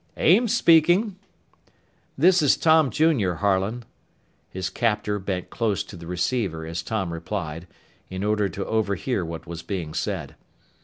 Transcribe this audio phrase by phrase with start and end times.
[0.17, 1.17] "Ames speaking."
[2.17, 3.85] "This is Tom Jr., Harlan."
[4.49, 7.67] His captor bent close to the receiver as Tom replied,
[8.09, 10.33] in order to overhear what was being said.